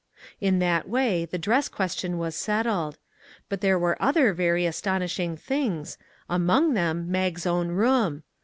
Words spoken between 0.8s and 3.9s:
way the dress question was settled; but there 300 A NEW